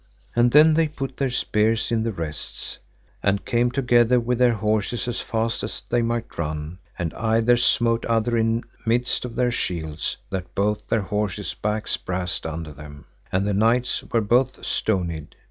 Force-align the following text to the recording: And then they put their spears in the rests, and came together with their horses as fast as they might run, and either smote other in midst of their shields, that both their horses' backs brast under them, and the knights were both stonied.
And 0.35 0.49
then 0.49 0.73
they 0.73 0.87
put 0.87 1.17
their 1.17 1.29
spears 1.29 1.91
in 1.91 2.01
the 2.01 2.11
rests, 2.11 2.79
and 3.21 3.45
came 3.45 3.69
together 3.69 4.19
with 4.19 4.39
their 4.39 4.55
horses 4.55 5.07
as 5.07 5.21
fast 5.21 5.61
as 5.63 5.83
they 5.89 6.01
might 6.01 6.39
run, 6.39 6.79
and 6.97 7.13
either 7.13 7.55
smote 7.55 8.03
other 8.05 8.35
in 8.35 8.63
midst 8.83 9.25
of 9.25 9.35
their 9.35 9.51
shields, 9.51 10.17
that 10.31 10.55
both 10.55 10.87
their 10.87 11.03
horses' 11.03 11.53
backs 11.53 11.97
brast 11.97 12.47
under 12.47 12.71
them, 12.71 13.05
and 13.31 13.45
the 13.45 13.53
knights 13.53 14.01
were 14.05 14.21
both 14.21 14.65
stonied. 14.65 15.35